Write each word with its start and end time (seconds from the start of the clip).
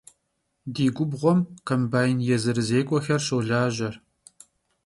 Di 0.73 0.85
gubğuem 0.95 1.39
kombayn 1.67 2.17
yêzırızêk'uexer 2.27 3.21
şolaje. 3.27 3.89